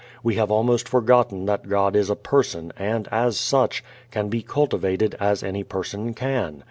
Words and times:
We 0.23 0.33
have 0.33 0.49
almost 0.49 0.89
forgotten 0.89 1.45
that 1.45 1.69
God 1.69 1.95
is 1.95 2.09
a 2.09 2.15
Person 2.15 2.73
and, 2.75 3.07
as 3.11 3.39
such, 3.39 3.83
can 4.09 4.29
be 4.29 4.41
cultivated 4.41 5.15
as 5.19 5.43
any 5.43 5.63
person 5.63 6.15
can. 6.15 6.59